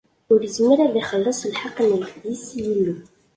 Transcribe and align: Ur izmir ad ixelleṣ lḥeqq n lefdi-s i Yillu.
Ur 0.31 0.39
izmir 0.47 0.79
ad 0.85 0.95
ixelleṣ 1.01 1.39
lḥeqq 1.53 1.77
n 1.85 1.91
lefdi-s 2.01 2.45
i 2.57 2.59
Yillu. 2.65 2.95